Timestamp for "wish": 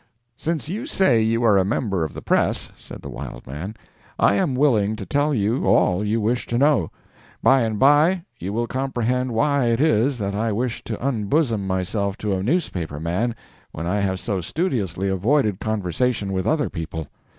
6.19-6.47, 10.53-10.83